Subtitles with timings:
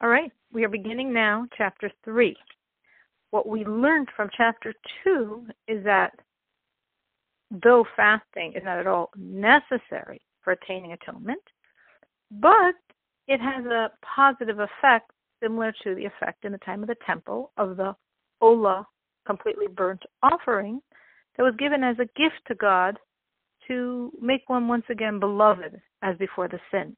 [0.00, 2.36] All right, we are beginning now chapter 3.
[3.30, 4.74] What we learned from chapter
[5.04, 6.12] 2 is that
[7.62, 11.42] though fasting is not at all necessary for attaining atonement,
[12.32, 12.74] but
[13.28, 15.10] it has a positive effect
[15.40, 17.94] similar to the effect in the time of the temple of the
[18.42, 18.84] Olah,
[19.26, 20.80] completely burnt offering,
[21.36, 22.98] that was given as a gift to God
[23.68, 26.96] to make one once again beloved as before the sin.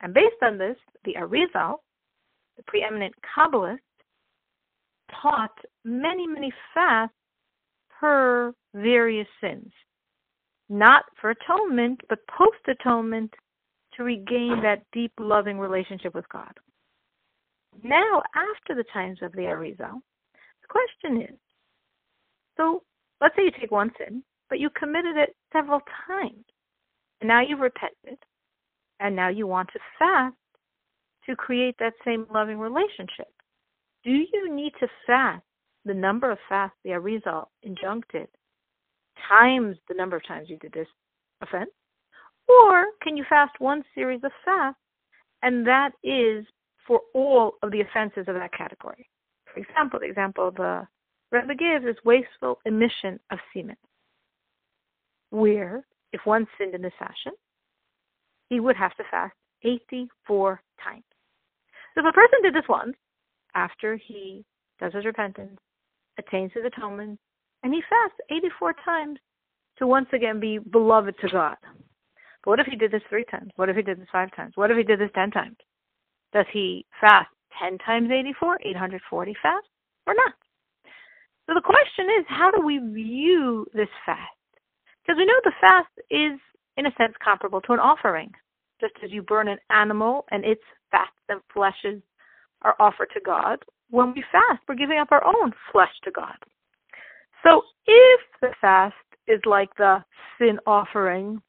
[0.00, 1.76] And based on this, the Arizal,
[2.62, 3.78] the preeminent Kabbalist,
[5.20, 7.14] taught many, many fasts
[8.00, 9.70] per various sins.
[10.68, 13.32] Not for atonement, but post atonement
[13.96, 16.52] to regain that deep, loving relationship with God.
[17.82, 20.00] Now, after the times of the Arizal,
[20.34, 21.38] the question is
[22.56, 22.82] so
[23.20, 26.44] let's say you take one sin, but you committed it several times.
[27.20, 28.18] And now you've repented,
[29.00, 30.36] and now you want to fast
[31.26, 33.32] to create that same loving relationship.
[34.04, 35.44] Do you need to fast
[35.84, 38.26] the number of fasts the Arizal injuncted
[39.28, 40.88] times the number of times you did this
[41.42, 41.70] offense?
[42.48, 44.80] Or can you fast one series of fasts
[45.42, 46.44] and that is
[46.86, 49.08] for all of the offenses of that category?
[49.52, 50.86] For example, the example the
[51.30, 53.76] Rebbe gives is wasteful emission of semen,
[55.30, 57.32] where if one sinned in this fashion,
[58.48, 61.04] he would have to fast 84 times.
[61.94, 62.96] So if a person did this once,
[63.54, 64.44] after he
[64.80, 65.58] does his repentance,
[66.18, 67.18] attains his atonement,
[67.62, 69.18] and he fasts 84 times
[69.78, 71.56] to once again be beloved to God.
[72.44, 73.50] But what if he did this three times?
[73.56, 74.52] What if he did this five times?
[74.56, 75.56] What if he did this 10 times?
[76.32, 77.28] Does he fast
[77.62, 79.66] 10 times 84, 840 fast,
[80.06, 80.32] or not?
[81.46, 84.20] So the question is, how do we view this fast?
[85.02, 86.38] Because we know the fast is,
[86.76, 88.30] in a sense, comparable to an offering.
[88.82, 92.02] Just as you burn an animal and its fats and fleshes
[92.62, 96.36] are offered to God, when we fast, we're giving up our own flesh to God.
[97.44, 98.94] So if the fast
[99.28, 100.04] is like the
[100.38, 101.40] sin offering,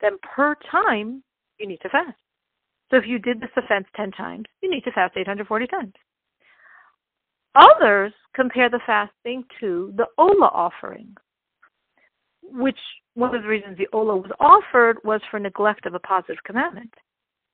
[0.00, 1.24] then per time
[1.58, 2.16] you need to fast.
[2.90, 5.92] So if you did this offense 10 times, you need to fast 840 times.
[7.56, 11.16] Others compare the fasting to the Olah offering,
[12.50, 12.78] which
[13.14, 16.92] one of the reasons the Olah was offered was for neglect of a positive commandment.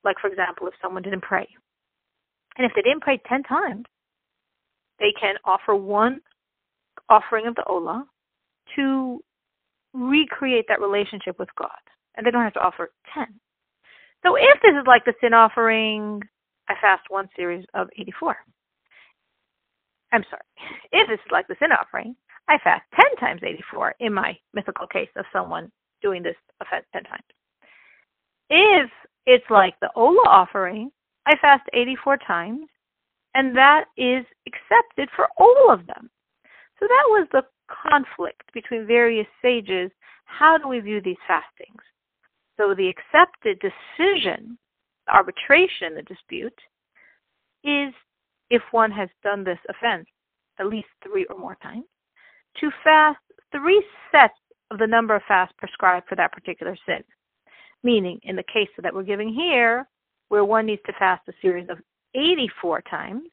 [0.03, 1.47] Like, for example, if someone didn't pray.
[2.57, 3.85] And if they didn't pray 10 times,
[4.99, 6.21] they can offer one
[7.09, 8.03] offering of the Olah
[8.75, 9.19] to
[9.93, 11.69] recreate that relationship with God.
[12.15, 13.25] And they don't have to offer 10.
[14.25, 16.21] So if this is like the sin offering,
[16.69, 18.35] I fast one series of 84.
[20.11, 20.41] I'm sorry.
[20.91, 22.15] If this is like the sin offering,
[22.47, 27.03] I fast 10 times 84 in my mythical case of someone doing this offense 10
[27.03, 27.23] times.
[28.49, 28.89] If
[29.25, 30.91] it's like the Olah offering,
[31.25, 32.67] I fast 84 times,
[33.33, 36.09] and that is accepted for all of them.
[36.79, 39.89] So that was the conflict between various sages.
[40.25, 41.81] How do we view these fastings?
[42.57, 44.57] So the accepted decision,
[45.11, 46.57] arbitration, the dispute,
[47.63, 47.93] is
[48.49, 50.05] if one has done this offense
[50.59, 51.85] at least three or more times,
[52.59, 53.19] to fast
[53.51, 54.33] three sets
[54.71, 57.03] of the number of fasts prescribed for that particular sin.
[57.83, 59.87] Meaning, in the case that we're giving here,
[60.29, 61.77] where one needs to fast a series of
[62.15, 63.23] 84 times,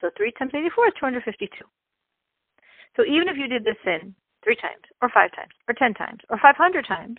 [0.00, 1.64] so 3 times 84 is 252.
[2.96, 6.20] So even if you did this sin three times, or five times, or 10 times,
[6.28, 7.18] or 500 times,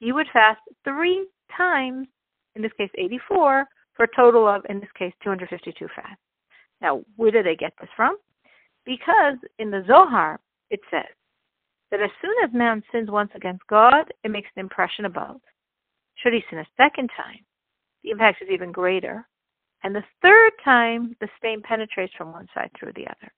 [0.00, 1.26] you would fast three
[1.56, 2.08] times,
[2.56, 6.20] in this case 84, for a total of, in this case, 252 fasts.
[6.80, 8.16] Now, where do they get this from?
[8.84, 10.40] Because in the Zohar,
[10.70, 11.12] it says
[11.90, 15.40] that as soon as man sins once against God, it makes an impression above.
[16.16, 17.44] Should he sin a second time,
[18.02, 19.26] the impact is even greater.
[19.82, 23.32] And the third time, the stain penetrates from one side through the other.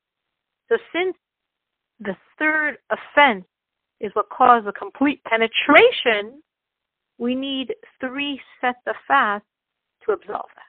[0.68, 1.16] So since
[2.00, 3.44] the third offense
[4.00, 6.42] is what caused the complete penetration,
[7.18, 9.48] we need three sets of fasts
[10.04, 10.65] to absolve that.